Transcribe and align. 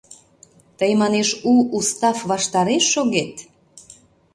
Тый, 0.77 0.91
манеш, 1.01 1.29
у 1.51 1.53
устав 1.77 2.17
ваштареш 2.31 2.83
шогет! 2.93 3.33